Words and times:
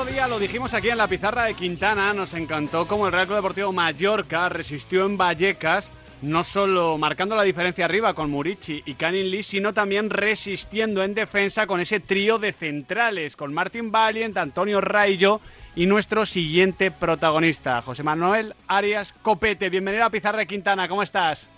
día 0.00 0.26
lo 0.26 0.38
dijimos 0.38 0.74
aquí 0.74 0.88
en 0.88 0.98
la 0.98 1.06
pizarra 1.06 1.44
de 1.44 1.54
Quintana, 1.54 2.12
nos 2.12 2.34
encantó 2.34 2.88
cómo 2.88 3.06
el 3.06 3.12
Real 3.12 3.26
Club 3.26 3.36
Deportivo 3.36 3.72
Mallorca 3.72 4.48
resistió 4.48 5.04
en 5.04 5.16
Vallecas, 5.16 5.90
no 6.22 6.42
solo 6.42 6.98
marcando 6.98 7.36
la 7.36 7.44
diferencia 7.44 7.84
arriba 7.84 8.14
con 8.14 8.30
Murici 8.30 8.82
y 8.84 8.94
Canin 8.94 9.30
Lee, 9.30 9.42
sino 9.42 9.72
también 9.74 10.10
resistiendo 10.10 11.04
en 11.04 11.14
defensa 11.14 11.66
con 11.66 11.78
ese 11.78 12.00
trío 12.00 12.38
de 12.38 12.52
centrales, 12.52 13.36
con 13.36 13.54
Martín 13.54 13.92
Valiant, 13.92 14.36
Antonio 14.38 14.80
Raillo 14.80 15.40
y 15.76 15.86
nuestro 15.86 16.26
siguiente 16.26 16.90
protagonista, 16.90 17.80
José 17.82 18.02
Manuel 18.02 18.54
Arias 18.66 19.14
Copete. 19.22 19.70
Bienvenido 19.70 20.04
a 20.04 20.10
Pizarra 20.10 20.38
de 20.38 20.46
Quintana, 20.46 20.88
¿cómo 20.88 21.02
estás? 21.02 21.48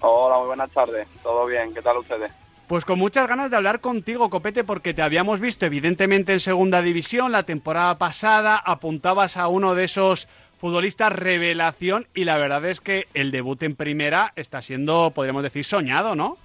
Hola, 0.00 0.38
muy 0.38 0.46
buenas 0.46 0.70
tardes. 0.70 1.06
¿Todo 1.22 1.44
bien? 1.46 1.74
¿Qué 1.74 1.82
tal 1.82 1.98
ustedes? 1.98 2.32
Pues 2.68 2.84
con 2.84 2.98
muchas 2.98 3.28
ganas 3.28 3.48
de 3.48 3.56
hablar 3.56 3.80
contigo, 3.80 4.28
Copete, 4.28 4.64
porque 4.64 4.92
te 4.92 5.00
habíamos 5.00 5.38
visto 5.38 5.66
evidentemente 5.66 6.32
en 6.32 6.40
segunda 6.40 6.82
división 6.82 7.30
la 7.30 7.44
temporada 7.44 7.96
pasada, 7.96 8.56
apuntabas 8.56 9.36
a 9.36 9.46
uno 9.46 9.76
de 9.76 9.84
esos 9.84 10.26
futbolistas 10.58 11.12
revelación 11.12 12.08
y 12.12 12.24
la 12.24 12.36
verdad 12.38 12.64
es 12.64 12.80
que 12.80 13.06
el 13.14 13.30
debut 13.30 13.62
en 13.62 13.76
primera 13.76 14.32
está 14.34 14.62
siendo, 14.62 15.12
podríamos 15.14 15.44
decir, 15.44 15.64
soñado, 15.64 16.16
¿no? 16.16 16.38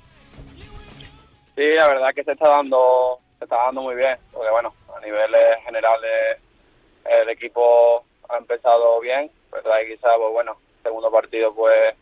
Sí, 1.55 1.63
la 1.75 1.87
verdad 1.87 2.13
que 2.13 2.23
se 2.23 2.33
está 2.33 2.49
dando, 2.49 3.17
se 3.39 3.45
está 3.45 3.55
dando 3.65 3.81
muy 3.81 3.95
bien, 3.95 4.15
porque 4.31 4.51
bueno, 4.51 4.75
a 4.95 4.99
niveles 4.99 5.63
generales 5.65 6.37
el 7.03 7.29
equipo 7.29 8.05
ha 8.29 8.37
empezado 8.37 8.99
bien, 8.99 9.31
verdad 9.51 9.79
y 9.83 9.95
quizás, 9.95 10.11
pues 10.17 10.33
bueno, 10.33 10.55
segundo 10.83 11.09
partido 11.09 11.51
pues 11.55 11.95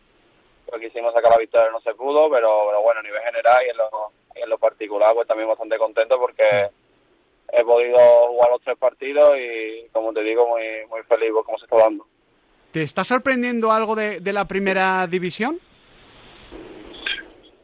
pues 0.69 0.81
quisimos 0.81 1.13
sacar 1.13 1.31
la 1.31 1.37
victoria 1.37 1.69
no 1.71 1.81
se 1.81 1.93
pudo, 1.95 2.29
pero, 2.29 2.65
pero 2.67 2.81
bueno, 2.81 2.99
a 2.99 3.03
nivel 3.03 3.21
general 3.21 3.57
y 3.65 3.69
en, 3.69 3.77
lo, 3.77 3.89
en 4.35 4.49
lo 4.49 4.57
particular 4.57 5.13
pues 5.13 5.27
también 5.27 5.49
bastante 5.49 5.77
contento 5.77 6.19
porque 6.19 6.69
he 7.51 7.63
podido 7.63 7.97
jugar 8.27 8.51
los 8.51 8.61
tres 8.61 8.77
partidos 8.77 9.31
y 9.37 9.87
como 9.91 10.13
te 10.13 10.21
digo 10.21 10.47
muy 10.47 10.85
muy 10.89 11.01
feliz 11.03 11.31
por 11.31 11.45
cómo 11.45 11.57
se 11.57 11.65
está 11.65 11.77
dando. 11.77 12.05
¿Te 12.71 12.83
está 12.83 13.03
sorprendiendo 13.03 13.71
algo 13.71 13.95
de, 13.95 14.19
de 14.19 14.33
la 14.33 14.45
primera 14.45 15.07
división? 15.07 15.59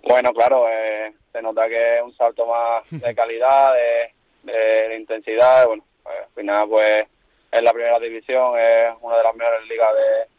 Bueno, 0.08 0.34
claro, 0.34 0.68
eh, 0.70 1.14
se 1.32 1.42
nota 1.42 1.68
que 1.68 1.98
es 1.98 2.02
un 2.04 2.16
salto 2.16 2.46
más 2.46 2.84
de 2.90 3.16
calidad, 3.16 3.74
de, 3.74 4.52
de, 4.52 4.96
intensidad. 4.96 5.66
Bueno, 5.68 5.84
pues, 6.04 6.16
al 6.20 6.34
final, 6.36 6.70
pues, 6.70 7.08
en 7.52 7.64
la 7.64 7.74
primera 7.74 8.00
división 8.00 8.58
es 8.58 8.94
una 9.02 9.18
de 9.18 9.24
las 9.24 9.36
mejores 9.36 9.68
ligas 9.68 9.94
de, 9.94 10.35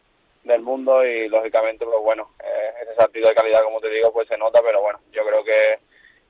del 0.47 0.63
mundo 0.63 1.05
y, 1.05 1.29
lógicamente, 1.29 1.85
pues 1.85 2.01
bueno, 2.03 2.31
eh, 2.43 2.73
ese 2.83 2.95
salto 2.95 3.19
de 3.19 3.35
calidad, 3.35 3.63
como 3.63 3.81
te 3.81 3.91
digo, 3.91 4.13
pues 4.13 4.29
se 4.29 4.39
nota, 4.39 4.61
pero 4.63 4.81
bueno, 4.81 5.01
yo 5.13 5.25
creo 5.27 5.45
que, 5.45 5.79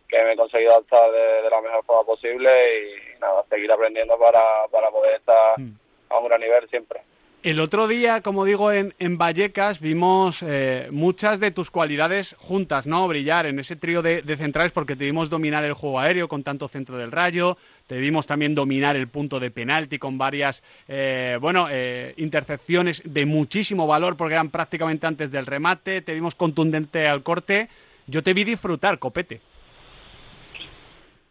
que 0.08 0.22
me 0.22 0.32
he 0.32 0.36
conseguido 0.36 0.72
adaptar 0.72 1.10
de, 1.12 1.42
de 1.42 1.50
la 1.50 1.60
mejor 1.60 1.84
forma 1.84 2.04
posible 2.04 2.50
y, 2.80 3.20
nada, 3.20 3.44
seguir 3.48 3.70
aprendiendo 3.70 4.18
para, 4.18 4.66
para 4.70 4.90
poder 4.90 5.16
estar 5.16 5.54
a 6.08 6.18
un 6.18 6.28
gran 6.28 6.40
nivel 6.40 6.68
siempre. 6.68 7.00
El 7.46 7.60
otro 7.60 7.86
día, 7.86 8.22
como 8.22 8.44
digo, 8.44 8.72
en, 8.72 8.92
en 8.98 9.18
Vallecas 9.18 9.78
vimos 9.78 10.42
eh, 10.42 10.88
muchas 10.90 11.38
de 11.38 11.52
tus 11.52 11.70
cualidades 11.70 12.34
juntas, 12.40 12.88
¿no? 12.88 13.06
Brillar 13.06 13.46
en 13.46 13.60
ese 13.60 13.76
trío 13.76 14.02
de, 14.02 14.22
de, 14.22 14.36
centrales 14.36 14.72
porque 14.72 14.96
te 14.96 15.04
vimos 15.04 15.30
dominar 15.30 15.62
el 15.62 15.72
juego 15.72 16.00
aéreo 16.00 16.26
con 16.26 16.42
tanto 16.42 16.66
centro 16.66 16.98
del 16.98 17.12
rayo, 17.12 17.56
te 17.86 17.98
vimos 17.98 18.26
también 18.26 18.56
dominar 18.56 18.96
el 18.96 19.06
punto 19.06 19.38
de 19.38 19.52
penalti 19.52 19.96
con 19.96 20.18
varias, 20.18 20.64
eh, 20.88 21.38
bueno, 21.40 21.68
eh, 21.70 22.14
intercepciones 22.16 23.00
de 23.04 23.26
muchísimo 23.26 23.86
valor 23.86 24.16
porque 24.16 24.34
eran 24.34 24.50
prácticamente 24.50 25.06
antes 25.06 25.30
del 25.30 25.46
remate, 25.46 26.02
te 26.02 26.14
vimos 26.14 26.34
contundente 26.34 27.06
al 27.06 27.22
corte. 27.22 27.68
Yo 28.08 28.24
te 28.24 28.34
vi 28.34 28.42
disfrutar, 28.42 28.98
Copete. 28.98 29.40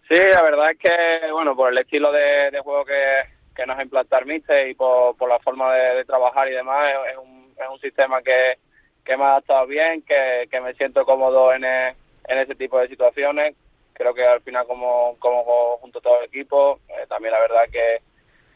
Sí, 0.07 0.15
la 0.31 0.43
verdad 0.43 0.71
es 0.71 0.77
que, 0.77 1.29
bueno, 1.33 1.57
por 1.57 1.73
el 1.73 1.77
estilo 1.77 2.09
de, 2.13 2.51
de 2.51 2.59
juego 2.61 2.85
que, 2.85 3.34
que 3.55 3.65
nos 3.65 3.81
implantar 3.81 4.25
Mister 4.25 4.67
y 4.67 4.73
por, 4.73 5.15
por 5.17 5.29
la 5.29 5.39
forma 5.39 5.73
de, 5.73 5.95
de, 5.95 6.05
trabajar 6.05 6.47
y 6.47 6.55
demás, 6.55 6.93
es, 6.93 7.13
es, 7.13 7.17
un, 7.17 7.53
es 7.57 7.67
un 7.69 7.79
sistema 7.79 8.21
que, 8.21 8.57
que 9.03 9.15
me 9.17 9.23
ha 9.23 9.31
adaptado 9.31 9.65
bien, 9.67 10.01
que, 10.01 10.47
que 10.51 10.59
me 10.61 10.73
siento 10.73 11.05
cómodo 11.05 11.53
en, 11.53 11.63
e, 11.63 11.95
en 12.27 12.37
ese 12.39 12.55
tipo 12.55 12.79
de 12.79 12.87
situaciones. 12.87 13.55
Creo 13.93 14.13
que 14.13 14.25
al 14.25 14.41
final 14.41 14.67
como, 14.67 15.15
como 15.19 15.77
junto 15.77 15.99
a 15.99 16.01
todo 16.01 16.19
el 16.19 16.25
equipo, 16.25 16.79
eh, 16.89 17.05
también 17.07 17.31
la 17.31 17.39
verdad 17.39 17.63
que, 17.71 17.99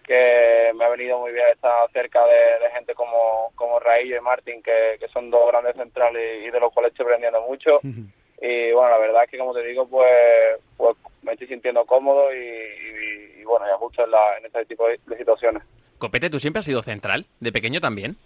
que 0.04 0.74
me 0.76 0.84
ha 0.84 0.90
venido 0.90 1.20
muy 1.20 1.32
bien 1.32 1.48
estar 1.48 1.90
cerca 1.92 2.26
de, 2.26 2.66
de 2.66 2.72
gente 2.72 2.94
como, 2.94 3.52
como 3.56 3.80
Raillo 3.80 4.18
y 4.18 4.22
Martín, 4.22 4.62
que, 4.62 4.98
que 5.00 5.08
son 5.10 5.30
dos 5.30 5.48
grandes 5.48 5.76
centrales 5.76 6.42
y, 6.44 6.48
y 6.48 6.50
de 6.50 6.60
los 6.60 6.74
cuales 6.74 6.92
estoy 6.92 7.06
aprendiendo 7.06 7.42
mucho. 7.42 7.78
Uh 7.78 7.88
-huh. 7.88 8.12
Y 8.42 8.72
bueno, 8.72 8.90
la 8.92 8.98
verdad 8.98 9.24
es 9.26 9.30
que 9.30 9.38
como 9.38 9.54
te 9.54 9.64
digo, 9.64 9.88
pues, 9.88 10.60
pues 10.78 10.96
me 11.30 11.34
estoy 11.34 11.48
sintiendo 11.48 11.86
cómodo 11.86 12.34
y, 12.34 12.38
y, 12.38 13.42
y 13.42 13.44
bueno, 13.44 13.68
y 13.68 13.70
a 13.70 13.76
gusto 13.76 14.04
en, 14.04 14.12
la, 14.12 14.38
en 14.38 14.46
este 14.46 14.66
tipo 14.66 14.88
de, 14.88 15.00
de, 15.06 15.18
situaciones. 15.18 15.64
Copete, 16.00 16.30
¿tú 16.30 16.40
siempre 16.40 16.60
has 16.60 16.66
sido 16.66 16.82
central? 16.82 17.28
¿De 17.40 17.52
pequeño 17.52 17.80
también? 17.80 18.18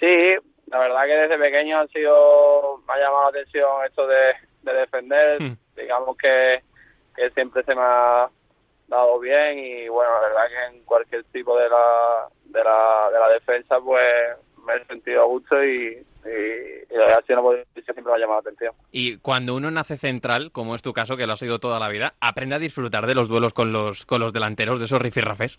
Sí, 0.00 0.34
la 0.66 0.78
verdad 0.78 1.04
que 1.04 1.12
desde 1.12 1.38
pequeño 1.38 1.80
ha 1.80 1.86
sido, 1.88 2.78
me 2.86 2.94
ha 2.94 2.98
llamado 2.98 3.24
la 3.24 3.28
atención 3.28 3.84
esto 3.86 4.06
de, 4.06 4.32
de 4.62 4.72
defender, 4.72 5.42
hmm. 5.42 5.56
digamos 5.76 6.16
que, 6.16 6.62
que 7.14 7.30
siempre 7.30 7.62
se 7.64 7.74
me 7.74 7.82
ha 7.82 8.30
dado 8.88 9.18
bien 9.18 9.58
y 9.58 9.88
bueno, 9.88 10.10
la 10.14 10.20
verdad 10.20 10.48
que 10.48 10.76
en 10.76 10.84
cualquier 10.84 11.24
tipo 11.24 11.58
de 11.58 11.68
la, 11.68 12.28
de 12.44 12.64
la, 12.64 13.10
de 13.12 13.18
la 13.18 13.28
defensa 13.28 13.78
pues 13.80 14.38
me 14.64 14.76
he 14.76 14.84
sentido 14.86 15.22
a 15.22 15.26
gusto 15.26 15.62
y, 15.64 16.04
y, 16.24 16.28
y 16.90 16.96
la 16.96 17.06
verdad 17.06 17.24
siempre 17.26 18.02
me 18.02 18.12
ha 18.12 18.18
llamado 18.18 18.40
la 18.42 18.50
atención. 18.50 18.74
Y 18.92 19.18
cuando 19.18 19.54
uno 19.54 19.70
nace 19.70 19.96
central, 19.96 20.52
como 20.52 20.74
es 20.74 20.82
tu 20.82 20.92
caso, 20.92 21.16
que 21.16 21.26
lo 21.26 21.34
ha 21.34 21.36
sido 21.36 21.58
toda 21.58 21.78
la 21.78 21.88
vida, 21.88 22.14
¿aprende 22.20 22.54
a 22.54 22.58
disfrutar 22.58 23.06
de 23.06 23.14
los 23.14 23.28
duelos 23.28 23.52
con 23.52 23.72
los, 23.72 24.06
con 24.06 24.20
los 24.20 24.32
delanteros, 24.32 24.78
de 24.78 24.86
esos 24.86 25.00
rifirrafes? 25.00 25.58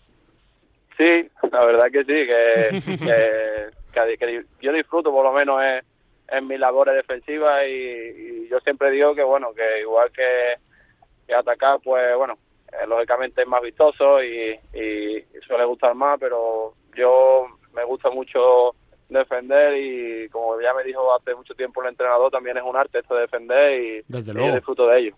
Sí, 0.96 1.28
la 1.52 1.64
verdad 1.64 1.86
que 1.92 2.04
sí, 2.04 2.06
que, 2.06 2.96
que, 2.96 4.16
que, 4.16 4.16
que 4.18 4.44
yo 4.60 4.72
disfruto 4.72 5.10
por 5.10 5.24
lo 5.24 5.32
menos 5.32 5.62
en, 5.62 5.82
en 6.28 6.46
mis 6.46 6.58
labores 6.58 6.94
defensivas 6.94 7.64
y, 7.68 7.72
y, 7.72 8.48
yo 8.48 8.58
siempre 8.60 8.90
digo 8.90 9.14
que 9.14 9.22
bueno, 9.22 9.52
que 9.54 9.80
igual 9.80 10.10
que, 10.10 10.54
que 11.26 11.34
atacar, 11.34 11.80
pues 11.84 12.16
bueno, 12.16 12.38
eh, 12.72 12.86
lógicamente 12.86 13.42
es 13.42 13.48
más 13.48 13.62
vistoso 13.62 14.22
y, 14.22 14.58
y 14.72 15.24
suele 15.46 15.64
gustar 15.66 15.94
más, 15.94 16.18
pero 16.18 16.72
yo 16.96 17.46
me 17.74 17.84
gusta 17.84 18.10
mucho 18.10 18.74
defender 19.08 19.76
y 19.76 20.28
como 20.30 20.60
ya 20.60 20.74
me 20.74 20.84
dijo 20.84 21.14
hace 21.14 21.34
mucho 21.34 21.54
tiempo 21.54 21.82
el 21.82 21.90
entrenador, 21.90 22.30
también 22.30 22.56
es 22.56 22.64
un 22.64 22.76
arte 22.76 22.98
esto 22.98 23.14
de 23.14 23.22
defender 23.22 23.80
y, 23.80 24.02
Desde 24.08 24.32
y 24.32 24.54
disfruto 24.54 24.86
de 24.88 24.98
ello. 25.00 25.14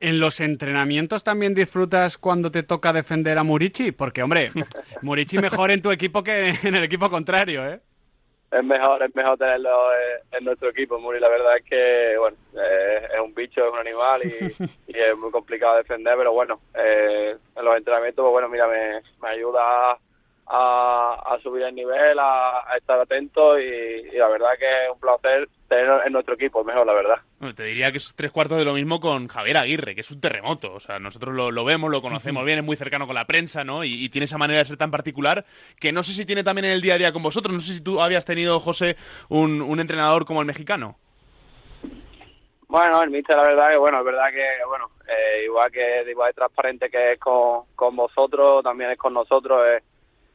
¿En 0.00 0.18
los 0.18 0.40
entrenamientos 0.40 1.22
también 1.22 1.54
disfrutas 1.54 2.16
cuando 2.16 2.50
te 2.50 2.62
toca 2.62 2.92
defender 2.92 3.36
a 3.36 3.44
Murici? 3.44 3.92
Porque, 3.92 4.22
hombre, 4.22 4.50
Murici 5.02 5.38
mejor 5.38 5.70
en 5.70 5.82
tu 5.82 5.90
equipo 5.90 6.22
que 6.22 6.54
en 6.62 6.74
el 6.74 6.84
equipo 6.84 7.10
contrario, 7.10 7.68
¿eh? 7.68 7.80
Es 8.50 8.64
mejor, 8.64 9.00
es 9.02 9.14
mejor 9.14 9.38
tenerlo 9.38 9.70
en 10.32 10.44
nuestro 10.44 10.70
equipo, 10.70 10.98
Muri. 10.98 11.20
La 11.20 11.28
verdad 11.28 11.56
es 11.56 11.64
que, 11.64 12.16
bueno, 12.18 12.36
eh, 12.54 13.08
es 13.14 13.20
un 13.20 13.32
bicho, 13.32 13.64
es 13.64 13.72
un 13.72 13.78
animal 13.78 14.22
y, 14.24 14.28
y, 14.92 14.98
es 14.98 15.16
muy 15.16 15.30
complicado 15.30 15.76
defender, 15.76 16.16
pero 16.16 16.32
bueno, 16.32 16.60
eh, 16.74 17.36
en 17.54 17.64
los 17.64 17.76
entrenamientos, 17.76 18.24
pues 18.24 18.32
bueno, 18.32 18.48
mira, 18.48 18.66
me, 18.66 19.02
me 19.22 19.28
ayuda 19.28 19.98
a, 20.52 21.14
a, 21.26 21.38
subir 21.42 21.62
el 21.62 21.74
nivel, 21.74 22.18
a, 22.18 22.68
a 22.68 22.76
estar 22.76 22.98
atento 22.98 23.56
y, 23.56 23.62
y, 23.62 24.16
la 24.16 24.26
verdad 24.26 24.48
que 24.58 24.66
es 24.66 24.92
un 24.92 24.98
placer 24.98 25.48
tenerlo 25.68 26.04
en 26.04 26.12
nuestro 26.12 26.34
equipo, 26.34 26.64
mejor 26.64 26.84
la 26.84 26.92
verdad. 26.92 27.18
Bueno, 27.38 27.54
te 27.54 27.62
diría 27.62 27.92
que 27.92 27.98
es 27.98 28.12
tres 28.16 28.32
cuartos 28.32 28.58
de 28.58 28.64
lo 28.64 28.74
mismo 28.74 28.98
con 28.98 29.28
Javier 29.28 29.58
Aguirre, 29.58 29.94
que 29.94 30.00
es 30.00 30.10
un 30.10 30.20
terremoto. 30.20 30.72
O 30.74 30.80
sea, 30.80 30.98
nosotros 30.98 31.36
lo, 31.36 31.52
lo 31.52 31.64
vemos, 31.64 31.88
lo 31.88 32.02
conocemos 32.02 32.44
bien, 32.44 32.58
es 32.58 32.64
muy 32.64 32.76
cercano 32.76 33.06
con 33.06 33.14
la 33.14 33.26
prensa, 33.26 33.62
¿no? 33.62 33.84
Y, 33.84 34.04
y, 34.04 34.08
tiene 34.08 34.24
esa 34.24 34.38
manera 34.38 34.58
de 34.58 34.64
ser 34.64 34.76
tan 34.76 34.90
particular 34.90 35.44
que 35.78 35.92
no 35.92 36.02
sé 36.02 36.14
si 36.14 36.26
tiene 36.26 36.42
también 36.42 36.64
en 36.64 36.72
el 36.72 36.80
día 36.80 36.94
a 36.94 36.98
día 36.98 37.12
con 37.12 37.22
vosotros. 37.22 37.54
No 37.54 37.60
sé 37.60 37.74
si 37.74 37.80
tú 37.80 38.00
habías 38.00 38.24
tenido, 38.24 38.58
José, 38.58 38.96
un, 39.28 39.62
un 39.62 39.78
entrenador 39.78 40.26
como 40.26 40.40
el 40.40 40.46
mexicano. 40.46 40.96
Bueno, 42.66 43.02
el 43.02 43.10
míster, 43.10 43.36
la 43.36 43.42
verdad 43.44 43.70
que, 43.70 43.76
bueno, 43.76 43.98
es 43.98 44.04
verdad 44.04 44.30
que, 44.32 44.46
bueno, 44.66 44.90
eh, 45.06 45.44
igual 45.44 45.70
que 45.70 46.04
igual 46.08 46.30
de 46.30 46.34
transparente 46.34 46.90
que 46.90 47.12
es 47.12 47.20
con, 47.20 47.66
con 47.76 47.94
vosotros, 47.94 48.64
también 48.64 48.90
es 48.90 48.98
con 48.98 49.14
nosotros. 49.14 49.60
Eh, 49.68 49.82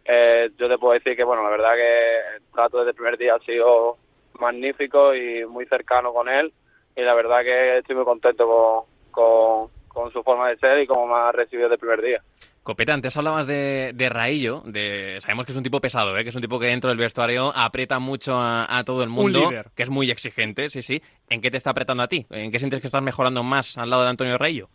eh, 0.06 0.50
yo 0.58 0.70
te 0.70 0.78
puedo 0.78 0.94
decir 0.94 1.16
que, 1.16 1.24
bueno, 1.24 1.44
la 1.44 1.50
verdad 1.50 1.74
que 1.76 2.36
el 2.38 2.44
trato 2.54 2.78
desde 2.78 2.92
el 2.92 2.96
primer 2.96 3.18
día 3.18 3.36
ha 3.36 3.40
sido 3.40 3.98
magnífico 4.40 5.16
y 5.16 5.46
muy 5.46 5.66
cercano 5.66 6.14
con 6.14 6.30
él. 6.30 6.54
Y 6.96 7.02
la 7.02 7.14
verdad 7.14 7.42
que 7.42 7.80
estoy 7.80 7.96
muy 7.96 8.06
contento 8.06 8.48
con, 8.48 8.84
con, 9.12 9.70
con 9.88 10.12
su 10.12 10.24
forma 10.24 10.50
de 10.50 10.58
ser 10.58 10.80
y 10.80 10.88
cómo 10.88 11.08
me 11.08 11.16
ha 11.16 11.32
recibido 11.32 11.68
desde 11.68 11.76
el 11.76 11.80
primer 11.80 12.02
día. 12.02 12.22
Copeta, 12.64 12.94
antes 12.94 13.16
hablabas 13.16 13.46
de, 13.46 13.92
de 13.94 14.10
Raillo, 14.10 14.62
de, 14.66 15.18
sabemos 15.20 15.46
que 15.46 15.52
es 15.52 15.58
un 15.58 15.64
tipo 15.64 15.80
pesado, 15.80 16.18
¿eh? 16.18 16.24
que 16.24 16.30
es 16.30 16.36
un 16.36 16.42
tipo 16.42 16.60
que 16.60 16.66
dentro 16.66 16.90
del 16.90 16.98
vestuario 16.98 17.52
aprieta 17.56 18.00
mucho 18.00 18.34
a, 18.34 18.80
a 18.80 18.84
todo 18.84 19.04
el 19.04 19.10
mundo, 19.10 19.52
que 19.76 19.84
es 19.84 19.90
muy 19.92 20.10
exigente, 20.10 20.70
sí, 20.70 20.82
sí. 20.82 21.00
¿En 21.30 21.42
qué 21.42 21.52
te 21.52 21.58
está 21.58 21.70
apretando 21.70 22.02
a 22.02 22.08
ti? 22.08 22.26
¿En 22.32 22.52
qué 22.52 22.58
sientes 22.58 22.82
que 22.82 22.88
estás 22.88 23.04
mejorando 23.04 23.44
más 23.44 23.78
al 23.78 23.92
lado 23.92 24.02
de 24.02 24.10
Antonio 24.10 24.40
Raillo? 24.40 24.68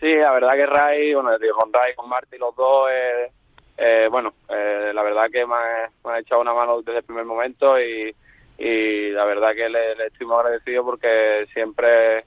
Sí, 0.00 0.12
la 0.14 0.32
verdad 0.32 0.50
que 0.54 0.66
Ray, 0.66 1.14
bueno, 1.14 1.30
con 1.56 1.72
Ray, 1.72 1.94
con 1.94 2.08
Marty, 2.08 2.38
los 2.38 2.56
dos, 2.56 2.88
eh, 2.90 3.30
eh, 3.82 4.08
bueno, 4.10 4.34
eh, 4.50 4.92
la 4.94 5.02
verdad 5.02 5.30
que 5.32 5.46
me 5.46 5.54
ha, 5.54 5.90
me 6.04 6.12
ha, 6.12 6.18
echado 6.18 6.42
una 6.42 6.52
mano 6.52 6.82
desde 6.82 6.98
el 6.98 7.04
primer 7.04 7.24
momento 7.24 7.80
y, 7.80 8.14
y 8.58 9.08
la 9.08 9.24
verdad 9.24 9.54
que 9.54 9.70
le, 9.70 9.92
estoy 10.04 10.26
muy 10.26 10.36
agradecido 10.36 10.84
porque 10.84 11.46
siempre 11.54 12.26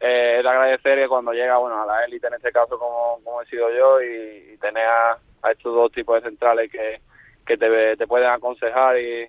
eh, 0.00 0.38
agradecer 0.38 0.98
que 0.98 1.08
cuando 1.08 1.34
llega 1.34 1.58
bueno 1.58 1.82
a 1.82 1.84
la 1.84 2.06
élite 2.06 2.28
en 2.28 2.34
este 2.34 2.50
caso 2.50 2.78
como, 2.78 3.20
como 3.22 3.42
he 3.42 3.46
sido 3.46 3.68
yo 3.70 4.00
y, 4.00 4.56
tener 4.56 4.86
a, 4.86 5.18
estos 5.50 5.74
dos 5.74 5.92
tipos 5.92 6.22
de 6.22 6.30
centrales 6.30 6.72
que, 6.72 7.00
que 7.46 7.58
te, 7.58 7.96
te 7.98 8.06
pueden 8.06 8.30
aconsejar 8.30 8.98
y, 8.98 9.28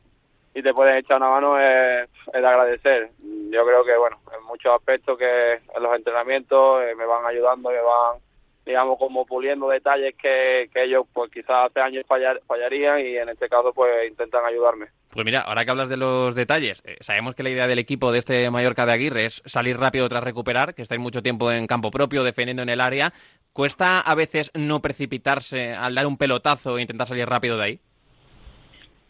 y 0.53 0.63
te 0.63 0.73
pueden 0.73 0.95
echar 0.95 1.17
una 1.17 1.31
mano 1.31 1.59
es, 1.59 2.09
es, 2.27 2.41
de 2.41 2.47
agradecer. 2.47 3.09
Yo 3.49 3.65
creo 3.65 3.83
que 3.83 3.97
bueno 3.97 4.19
en 4.33 4.41
muchos 4.45 4.73
aspectos 4.73 5.17
que 5.17 5.55
en 5.55 5.83
los 5.83 5.93
entrenamientos 5.97 6.81
eh, 6.83 6.95
me 6.95 7.05
van 7.05 7.25
ayudando, 7.25 7.71
me 7.71 7.81
van 7.81 8.19
digamos 8.65 8.97
como 8.97 9.25
puliendo 9.25 9.69
detalles 9.69 10.15
que, 10.15 10.69
que 10.73 10.83
ellos 10.83 11.05
pues 11.13 11.31
quizás 11.31 11.69
hace 11.69 11.81
años 11.81 12.05
fallarían 12.07 12.99
y 12.99 13.17
en 13.17 13.29
este 13.29 13.49
caso 13.49 13.73
pues 13.73 14.09
intentan 14.09 14.45
ayudarme. 14.45 14.87
Pues 15.09 15.25
mira, 15.25 15.41
ahora 15.41 15.65
que 15.65 15.71
hablas 15.71 15.89
de 15.89 15.97
los 15.97 16.35
detalles, 16.35 16.81
eh, 16.85 16.97
sabemos 17.01 17.35
que 17.35 17.43
la 17.43 17.49
idea 17.49 17.67
del 17.67 17.79
equipo 17.79 18.11
de 18.11 18.19
este 18.19 18.49
Mallorca 18.49 18.85
de 18.85 18.93
Aguirre 18.93 19.25
es 19.25 19.41
salir 19.45 19.77
rápido 19.77 20.07
tras 20.07 20.23
recuperar, 20.23 20.73
que 20.73 20.83
estáis 20.83 21.01
mucho 21.01 21.21
tiempo 21.21 21.51
en 21.51 21.67
campo 21.67 21.91
propio, 21.91 22.23
defendiendo 22.23 22.63
en 22.63 22.69
el 22.69 22.79
área. 22.79 23.11
¿Cuesta 23.51 23.99
a 23.99 24.15
veces 24.15 24.51
no 24.53 24.81
precipitarse 24.81 25.73
al 25.73 25.95
dar 25.95 26.07
un 26.07 26.17
pelotazo 26.17 26.77
e 26.77 26.81
intentar 26.81 27.07
salir 27.07 27.27
rápido 27.27 27.57
de 27.57 27.63
ahí? 27.63 27.79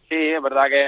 Sí, 0.09 0.15
es 0.15 0.42
verdad 0.42 0.65
que, 0.69 0.88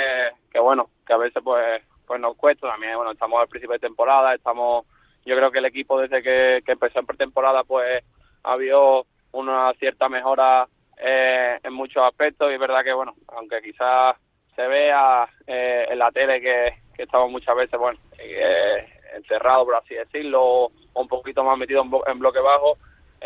que 0.52 0.60
bueno, 0.60 0.90
que 1.06 1.14
a 1.14 1.18
veces 1.18 1.44
pues 1.44 1.84
pues 2.06 2.20
nos 2.20 2.36
cuesta 2.36 2.68
también, 2.68 2.96
bueno, 2.96 3.12
estamos 3.12 3.40
al 3.40 3.48
principio 3.48 3.74
de 3.74 3.80
temporada, 3.80 4.34
estamos, 4.34 4.86
yo 5.26 5.36
creo 5.36 5.52
que 5.52 5.60
el 5.60 5.66
equipo 5.66 6.00
desde 6.00 6.22
que, 6.22 6.62
que 6.66 6.74
empezó 6.74 7.00
en 7.00 7.06
pretemporada 7.06 7.64
pues 7.64 8.04
ha 8.44 8.54
habido 8.54 9.06
una 9.32 9.74
cierta 9.80 10.10
mejora 10.10 10.68
eh, 10.98 11.60
en 11.64 11.74
muchos 11.74 12.04
aspectos 12.04 12.50
y 12.52 12.54
es 12.54 12.60
verdad 12.60 12.84
que, 12.84 12.94
bueno, 12.94 13.16
aunque 13.28 13.62
quizás 13.62 14.16
se 14.56 14.68
vea 14.68 15.28
eh, 15.48 15.88
en 15.90 16.00
la 16.00 16.12
tele 16.12 16.40
que, 16.40 16.74
estamos 16.98 17.32
muchas 17.32 17.56
veces, 17.56 17.80
bueno, 17.80 18.00
eh, 18.20 18.88
encerrados, 19.16 19.66
por 19.66 19.76
así 19.76 19.96
decirlo, 19.96 20.42
o 20.44 20.72
un 20.94 21.08
poquito 21.08 21.44
más 21.44 21.58
metidos 21.58 21.86
en, 22.08 22.20
bloque 22.20 22.40
bajo, 22.40 22.78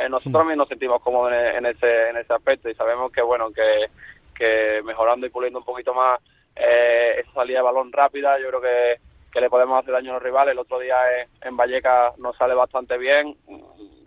nosotros 0.09 0.33
mm. 0.33 0.37
también 0.37 0.57
nos 0.57 0.69
sentimos 0.69 1.01
cómodos 1.01 1.33
en, 1.33 1.65
ese, 1.65 2.09
en 2.09 2.17
ese 2.17 2.33
aspecto 2.33 2.69
y 2.69 2.75
sabemos 2.75 3.11
que, 3.11 3.21
bueno, 3.21 3.51
que, 3.51 3.87
que 4.35 4.81
mejorando 4.83 5.25
y 5.25 5.29
puliendo 5.29 5.59
un 5.59 5.65
poquito 5.65 5.93
más 5.93 6.19
esa 6.55 7.31
salida 7.33 7.59
de 7.59 7.63
balón 7.63 7.91
rápida, 7.91 8.39
yo 8.39 8.47
creo 8.47 8.61
que, 8.61 8.95
que 9.31 9.41
le 9.41 9.49
podemos 9.49 9.79
hacer 9.79 9.93
daño 9.93 10.11
a 10.11 10.13
los 10.15 10.23
rivales. 10.23 10.53
El 10.53 10.59
otro 10.59 10.79
día 10.79 10.95
en 11.41 11.57
Valleca 11.57 12.13
nos 12.17 12.35
sale 12.37 12.53
bastante 12.53 12.97
bien. 12.97 13.35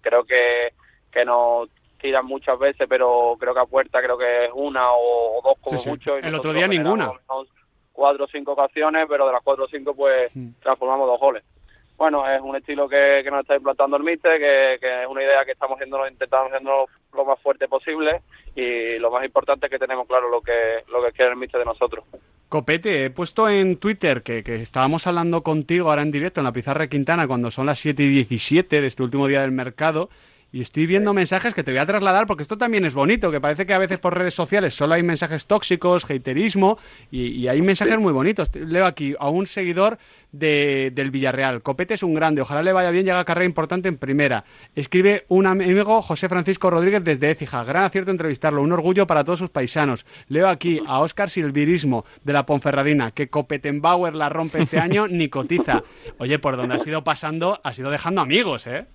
Creo 0.03 0.25
que 0.25 0.73
que 1.11 1.25
nos 1.25 1.69
tiran 2.01 2.27
muchas 2.27 2.59
veces, 2.59 2.87
pero 2.89 3.37
creo 3.39 3.55
que 3.55 3.61
a 3.61 3.67
puerta 3.67 4.01
creo 4.03 4.19
que 4.19 4.47
es 4.47 4.51
una 4.55 4.93
o, 4.93 5.41
dos 5.45 5.59
como 5.61 5.83
mucho. 5.87 6.17
el 6.17 6.35
otro 6.35 6.53
día 6.53 6.67
ninguna. 6.67 7.13
Cuatro 7.93 8.25
o 8.25 8.29
cinco 8.29 8.53
ocasiones, 8.53 9.07
pero 9.09 9.27
de 9.27 9.33
las 9.33 9.43
cuatro 9.43 9.65
o 9.65 9.69
cinco 9.69 9.95
pues 9.95 10.31
mm. 10.35 10.53
transformamos 10.63 11.07
dos 11.07 11.21
goles. 11.21 11.45
Bueno, 11.99 12.27
es 12.27 12.41
un 12.41 12.57
estilo 12.57 12.89
que, 12.89 13.21
que 13.23 13.31
nos 13.31 13.41
está 13.41 13.57
implantando 13.57 13.99
el 13.99 14.03
Mister, 14.03 14.39
que, 14.39 14.79
que, 14.81 15.03
es 15.03 15.07
una 15.07 15.23
idea 15.23 15.45
que 15.45 15.53
estamos 15.53 15.77
haciendo, 15.77 16.09
intentando 16.09 16.47
hacerlo 16.47 16.87
lo 17.13 17.25
más 17.27 17.39
fuerte 17.41 17.69
posible 17.69 18.23
y 18.57 18.99
lo 18.99 19.11
más 19.11 19.23
importante 19.23 19.67
es 19.67 19.71
que 19.71 19.79
tenemos 19.79 20.07
claro 20.07 20.31
lo 20.31 20.41
que, 20.41 20.83
lo 20.91 21.03
que 21.03 21.13
quiere 21.13 21.33
el 21.33 21.37
Mister 21.37 21.59
de 21.59 21.67
nosotros. 21.67 22.07
Copete, 22.49 23.05
he 23.05 23.11
puesto 23.11 23.51
en 23.51 23.77
Twitter 23.77 24.23
que, 24.23 24.43
que, 24.43 24.57
estábamos 24.63 25.07
hablando 25.07 25.43
contigo 25.43 25.91
ahora 25.91 26.01
en 26.01 26.11
directo 26.11 26.41
en 26.41 26.45
la 26.45 26.53
Pizarra 26.53 26.89
Quintana 26.89 27.27
cuando 27.27 27.51
son 27.51 27.67
las 27.67 27.79
7 27.81 28.03
y 28.03 28.09
17 28.09 28.81
de 28.81 28.87
este 28.87 29.03
último 29.03 29.27
día 29.27 29.43
del 29.43 29.53
mercado 29.53 30.09
y 30.53 30.61
estoy 30.61 30.87
viendo 30.87 31.13
mensajes 31.15 31.55
que 31.55 31.63
te 31.63 31.71
voy 31.71 31.79
a 31.79 31.87
trasladar 31.87 32.27
porque 32.27 32.43
esto 32.43 32.59
también 32.59 32.85
es 32.85 32.95
bonito, 32.95 33.31
que 33.31 33.41
parece 33.41 33.67
que 33.67 33.75
a 33.75 33.79
veces 33.79 33.99
por 33.99 34.17
redes 34.17 34.35
sociales 34.35 34.75
solo 34.75 34.95
hay 34.95 35.03
mensajes 35.03 35.47
tóxicos, 35.47 36.05
haterismo 36.11 36.79
y, 37.11 37.47
hay 37.47 37.63
mensajes 37.63 37.99
muy 37.99 38.13
bonitos. 38.13 38.51
Leo 38.55 38.87
aquí 38.87 39.15
a 39.19 39.29
un 39.29 39.47
seguidor 39.47 39.99
de, 40.33 40.93
del 40.95 41.11
Villarreal. 41.11 41.63
Copete 41.63 41.95
es 41.95 42.03
un 42.03 42.15
grande, 42.15 42.43
ojalá 42.43 42.63
le 42.63 42.73
vaya 42.73 42.91
bien, 42.91 43.05
llega 43.05 43.21
a 43.21 43.25
carrera 43.25 43.45
importante 43.45 43.89
en 43.89 43.97
primera. 43.97 44.45
Escribe 44.75 45.25
un 45.29 45.47
amigo, 45.47 46.03
José 46.03 46.29
Francisco 46.29 46.71
Rodríguez, 46.71 47.03
desde 47.05 47.31
Écija. 47.31 47.65
Gran 47.65 47.85
acierto 47.85 48.11
entrevistarlo, 48.11 48.63
un 48.63 48.73
orgullo 48.73 49.07
para 49.07 49.25
todos 49.25 49.39
sus 49.39 49.51
paisanos. 49.51 50.05
Leo 50.29 50.49
aquí 50.49 50.81
a 50.87 51.01
Óscar 51.01 51.31
Silvirismo, 51.31 52.05
de 52.25 52.33
la 52.33 52.47
Ponferradina, 52.47 53.13
que 53.13 53.29
Copetenbauer 53.29 54.15
la 54.15 54.29
rompe 54.29 54.61
este 54.61 54.79
año, 54.79 55.07
ni 55.09 55.29
cotiza. 55.29 55.83
Oye, 56.19 56.39
por 56.39 56.57
donde 56.57 56.77
ha 56.77 56.81
sido 56.81 57.05
pasando, 57.05 57.61
ha 57.63 57.73
sido 57.73 57.91
dejando 57.91 58.21
amigos, 58.21 58.67
¿eh? 58.67 58.87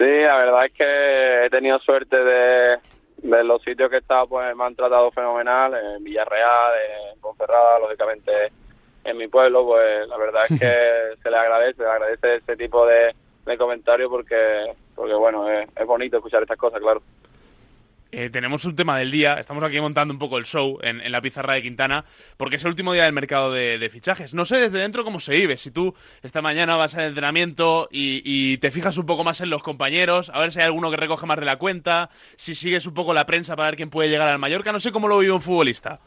Sí, 0.00 0.06
la 0.06 0.38
verdad 0.38 0.64
es 0.64 0.72
que 0.72 1.44
he 1.44 1.50
tenido 1.50 1.78
suerte 1.80 2.16
de, 2.16 2.78
de 3.18 3.44
los 3.44 3.62
sitios 3.62 3.90
que 3.90 3.96
he 3.96 3.98
estado, 3.98 4.28
pues 4.28 4.56
me 4.56 4.64
han 4.64 4.74
tratado 4.74 5.10
fenomenal, 5.10 5.74
en 5.74 6.02
Villarreal, 6.02 6.72
en 7.12 7.20
Ponferrada, 7.20 7.78
lógicamente 7.80 8.32
en 9.04 9.18
mi 9.18 9.28
pueblo, 9.28 9.66
pues 9.66 10.08
la 10.08 10.16
verdad 10.16 10.44
es 10.48 10.58
que 10.58 11.18
se 11.22 11.30
le 11.30 11.36
agradece, 11.36 11.74
se 11.74 11.82
le 11.82 11.90
agradece 11.90 12.34
este 12.36 12.56
tipo 12.56 12.86
de, 12.86 13.14
de 13.44 13.58
comentarios 13.58 14.08
porque, 14.08 14.74
porque 14.94 15.12
bueno, 15.12 15.46
es 15.50 15.86
bonito 15.86 16.16
escuchar 16.16 16.40
estas 16.44 16.56
cosas, 16.56 16.80
claro. 16.80 17.02
Eh, 18.12 18.28
tenemos 18.30 18.64
un 18.64 18.74
tema 18.74 18.98
del 18.98 19.10
día. 19.10 19.34
Estamos 19.34 19.62
aquí 19.62 19.80
montando 19.80 20.12
un 20.12 20.18
poco 20.18 20.38
el 20.38 20.44
show 20.44 20.78
en, 20.82 21.10
la 21.10 21.20
pizarra 21.20 21.54
de 21.54 21.62
Quintana, 21.62 22.04
porque 22.36 22.56
es 22.56 22.64
el 22.64 22.70
último 22.70 22.92
día 22.92 23.04
del 23.04 23.12
mercado 23.12 23.52
de, 23.52 23.88
fichajes. 23.90 24.34
No 24.34 24.44
sé 24.44 24.58
desde 24.58 24.78
dentro 24.78 25.04
cómo 25.04 25.20
se 25.20 25.32
vive. 25.32 25.56
Si 25.56 25.70
tú 25.70 25.94
esta 26.22 26.42
mañana 26.42 26.76
vas 26.76 26.96
al 26.96 27.04
entrenamiento 27.04 27.88
y, 27.90 28.58
te 28.58 28.70
fijas 28.70 28.98
un 28.98 29.06
poco 29.06 29.24
más 29.24 29.40
en 29.40 29.50
los 29.50 29.62
compañeros, 29.62 30.30
a 30.34 30.40
ver 30.40 30.52
si 30.52 30.60
hay 30.60 30.66
alguno 30.66 30.90
que 30.90 30.96
recoge 30.96 31.26
más 31.26 31.38
de 31.38 31.46
la 31.46 31.56
cuenta, 31.56 32.10
si 32.36 32.54
sigues 32.54 32.86
un 32.86 32.94
poco 32.94 33.14
la 33.14 33.26
prensa 33.26 33.56
para 33.56 33.70
ver 33.70 33.76
quién 33.76 33.90
puede 33.90 34.08
llegar 34.08 34.28
al 34.28 34.38
Mallorca. 34.38 34.72
No 34.72 34.80
sé 34.80 34.92
cómo 34.92 35.08
lo 35.08 35.18
vive 35.18 35.32
un 35.32 35.40
futbolista. 35.40 36.00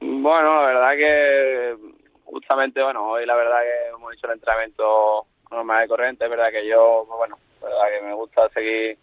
Bueno, 0.00 0.56
la 0.56 0.66
verdad 0.66 0.92
que 0.96 1.76
justamente, 2.24 2.82
bueno, 2.82 3.08
hoy 3.08 3.24
la 3.24 3.34
verdad 3.34 3.60
que 3.60 3.94
hemos 3.94 4.12
hecho 4.12 4.26
el 4.26 4.34
entrenamiento 4.34 5.26
normal 5.50 5.82
de 5.82 5.88
corriente. 5.88 6.24
Es 6.24 6.30
verdad 6.30 6.50
que 6.50 6.66
yo, 6.66 7.06
bueno, 7.16 7.38
la 7.62 7.90
que 7.90 8.04
me 8.04 8.14
gusta 8.14 8.48
seguir 8.50 8.98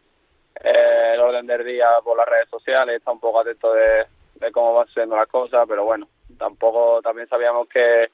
eh, 0.63 1.11
el 1.13 1.19
orden 1.19 1.47
del 1.47 1.65
día 1.65 1.88
por 2.03 2.17
las 2.17 2.27
redes 2.27 2.50
sociales, 2.50 2.97
está 2.97 3.11
un 3.11 3.19
poco 3.19 3.39
atento 3.39 3.73
de, 3.73 4.06
cómo 4.51 4.73
van 4.73 4.88
siendo 4.88 5.15
las 5.15 5.27
cosas, 5.27 5.65
pero 5.67 5.83
bueno, 5.83 6.07
tampoco 6.38 7.01
también 7.01 7.27
sabíamos 7.27 7.67
que, 7.67 8.09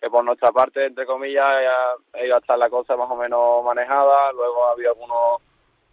que 0.00 0.10
por 0.10 0.24
nuestra 0.24 0.52
parte, 0.52 0.86
entre 0.86 1.06
comillas, 1.06 1.62
iba 2.22 2.36
a 2.36 2.38
estar 2.38 2.58
la 2.58 2.70
cosa 2.70 2.96
más 2.96 3.10
o 3.10 3.16
menos 3.16 3.64
manejada, 3.64 4.32
luego 4.32 4.66
ha 4.66 4.72
habido 4.72 4.90
algunos, 4.92 5.42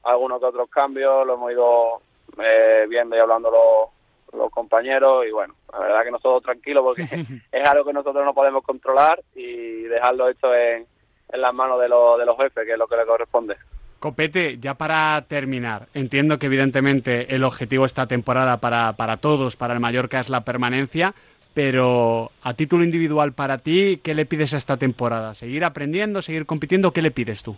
algunos 0.04 0.40
que 0.40 0.46
otros 0.46 0.70
cambios, 0.70 1.26
lo 1.26 1.34
hemos 1.36 1.52
ido 1.52 2.02
eh, 2.42 2.86
viendo 2.88 3.16
y 3.16 3.20
hablando 3.20 3.52
los, 3.52 4.40
los 4.40 4.52
compañeros 4.52 5.26
y 5.26 5.32
bueno, 5.32 5.56
la 5.72 5.80
verdad 5.80 6.04
que 6.04 6.12
nosotros 6.12 6.44
tranquilos 6.44 6.84
porque 6.84 7.04
es 7.52 7.70
algo 7.70 7.86
que 7.86 7.94
nosotros 7.94 8.24
no 8.24 8.34
podemos 8.34 8.64
controlar 8.64 9.22
y 9.36 9.84
dejarlo 9.84 10.30
hecho 10.30 10.54
en, 10.54 10.86
en 11.32 11.42
las 11.42 11.54
manos 11.54 11.80
de, 11.82 11.90
los 11.90 12.18
de 12.20 12.26
los 12.26 12.38
jefes, 12.38 12.66
que 12.66 12.74
es 12.74 12.78
lo 12.78 12.88
que 12.88 12.98
le 12.98 13.06
corresponde. 13.06 13.58
Copete, 14.00 14.58
ya 14.60 14.76
para 14.76 15.22
terminar, 15.28 15.88
entiendo 15.94 16.40
que 16.40 16.46
evidentemente 16.46 17.36
el 17.36 17.44
objetivo 17.44 17.86
esta 17.86 18.08
temporada 18.08 18.58
para, 18.58 18.94
para 18.94 19.18
todos, 19.18 19.58
para 19.58 19.74
el 19.74 19.82
Mallorca, 19.82 20.22
es 20.22 20.30
la 20.30 20.46
permanencia, 20.46 21.14
pero 21.54 22.32
a 22.42 22.54
título 22.54 22.86
individual 22.86 23.34
para 23.34 23.58
ti, 23.58 24.00
¿qué 24.02 24.14
le 24.14 24.26
pides 24.26 24.54
a 24.54 24.58
esta 24.58 24.78
temporada? 24.78 25.34
¿Seguir 25.34 25.66
aprendiendo, 25.66 26.22
seguir 26.22 26.46
compitiendo? 26.46 26.92
¿Qué 26.92 27.02
le 27.02 27.12
pides 27.12 27.44
tú? 27.44 27.58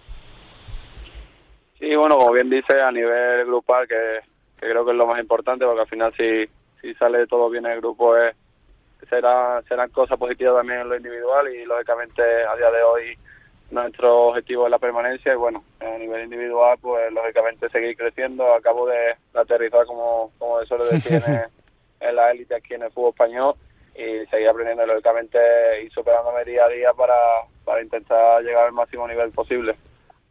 Sí, 1.78 1.96
bueno, 1.96 2.18
como 2.18 2.32
bien 2.32 2.50
dice, 2.50 2.82
a 2.82 2.92
nivel 2.92 3.46
grupal, 3.46 3.88
que, 3.88 4.22
creo 4.56 4.84
que 4.84 4.92
es 4.92 4.98
lo 4.98 5.06
más 5.06 5.20
importante, 5.20 5.66
porque 5.66 5.82
al 5.82 5.88
final 5.88 6.14
si, 6.18 6.50
si 6.82 6.96
sale 6.96 7.28
todo 7.28 7.52
bien 7.52 7.68
el 7.68 7.82
grupo, 7.82 8.18
es, 8.18 8.36
será, 9.10 9.62
serán 9.68 9.92
cosas 9.92 10.18
positivas 10.18 10.56
también 10.56 10.82
en 10.82 10.90
lo 10.90 10.98
individual 10.98 11.54
y 11.54 11.66
lógicamente 11.66 12.22
a 12.22 12.56
día 12.56 12.72
de 12.72 12.82
hoy 12.82 13.18
nuestro 13.72 14.28
objetivo 14.28 14.66
es 14.66 14.72
la 14.72 14.80
permanencia 14.80 15.34
y 15.34 15.38
bueno, 15.38 15.64
a 15.80 15.98
nivel 15.98 16.26
individual 16.26 16.78
pues 16.82 17.12
lógicamente 17.12 17.70
seguir 17.70 17.96
creciendo, 17.96 18.54
acabo 18.54 18.88
de, 18.88 19.16
aterrizar 19.34 19.86
como, 19.86 20.32
como 20.38 20.60
se 20.60 20.66
suele 20.68 20.86
decir 20.86 21.24
en, 22.00 22.16
la 22.16 22.32
élite 22.32 22.56
aquí 22.56 22.74
en 22.74 22.84
el 22.84 22.92
fútbol 22.92 23.12
español 23.12 23.56
y 23.96 24.26
seguir 24.30 24.50
aprendiendo 24.50 24.86
lógicamente 24.86 25.40
y 25.84 25.90
superándome 25.90 26.44
día 26.46 26.66
a 26.66 26.70
día 26.70 26.94
para, 26.94 27.16
para 27.64 27.82
intentar 27.82 28.42
llegar 28.44 28.66
al 28.66 28.74
máximo 28.74 29.08
nivel 29.08 29.32
posible. 29.32 29.76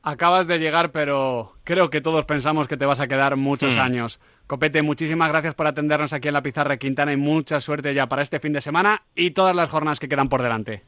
Acabas 0.03 0.47
de 0.47 0.59
llegar, 0.59 0.93
pero 0.93 1.53
creo 1.63 1.91
que 1.91 2.01
todos 2.01 2.25
pensamos 2.25 2.69
que 2.69 2.79
te 2.79 2.87
vas 2.87 3.01
a 3.01 3.09
quedar 3.09 3.37
muchos 3.37 3.77
hmm. 3.77 3.81
años. 3.81 4.21
Copete, 4.47 4.81
muchísimas 4.83 5.31
gracias 5.31 5.55
por 5.55 5.67
atendernos 5.67 6.13
aquí 6.13 6.29
en 6.29 6.35
la 6.35 6.43
Pizarra 6.43 6.73
de 6.73 6.79
Quintana 6.79 7.13
y 7.13 7.17
mucha 7.17 7.61
suerte 7.61 7.93
ya 7.93 8.07
para 8.07 8.23
este 8.23 8.41
fin 8.41 8.53
de 8.53 8.63
semana 8.63 9.03
y 9.15 9.33
todas 9.33 9.55
las 9.55 9.69
jornadas 9.69 10.01
que 10.01 10.09
quedan 10.09 10.31
por 10.31 10.43
delante. 10.43 10.83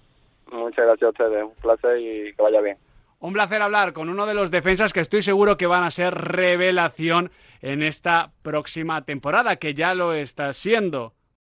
Muchas 0.52 0.85
gracias 0.85 1.02
a 1.02 1.11
ustedes, 1.11 1.44
un 1.44 1.54
placer 1.54 1.99
y 1.99 2.35
que 2.35 2.42
vaya 2.42 2.61
bien. 2.61 2.76
Un 3.21 3.32
placer 3.32 3.62
hablar 3.62 3.92
con 3.92 4.09
uno 4.09 4.26
de 4.26 4.35
los 4.35 4.50
defensas 4.50 4.92
que 4.92 5.00
estoy 5.00 5.23
seguro 5.23 5.56
que 5.56 5.66
van 5.66 5.85
a 5.85 5.90
ser 5.90 6.14
revelación 6.14 7.30
en 7.61 7.82
esta 7.82 8.32
próxima 8.42 9.04
temporada, 9.04 9.56
que 9.56 9.75
ya 9.75 9.94
lo 9.94 10.12
está 10.12 10.52
siendo. 10.52 11.14